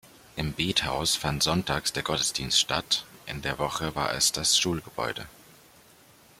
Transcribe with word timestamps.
Im 0.35 0.53
Bethaus 0.55 1.15
fand 1.15 1.43
Sonntags 1.43 1.93
der 1.93 2.01
Gottesdienst 2.01 2.59
statt, 2.59 3.05
in 3.27 3.43
der 3.43 3.59
Woche 3.59 3.93
war 3.93 4.15
es 4.15 4.31
das 4.31 4.57
Schulgebäude. 4.57 5.27